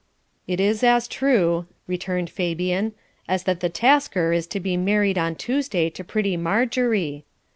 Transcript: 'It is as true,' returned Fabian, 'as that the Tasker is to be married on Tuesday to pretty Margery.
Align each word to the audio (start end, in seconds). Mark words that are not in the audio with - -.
'It 0.47 0.59
is 0.59 0.83
as 0.83 1.07
true,' 1.07 1.67
returned 1.85 2.27
Fabian, 2.27 2.93
'as 3.27 3.43
that 3.43 3.59
the 3.59 3.69
Tasker 3.69 4.33
is 4.33 4.47
to 4.47 4.59
be 4.59 4.75
married 4.75 5.15
on 5.19 5.35
Tuesday 5.35 5.91
to 5.91 6.03
pretty 6.03 6.35
Margery. 6.35 7.23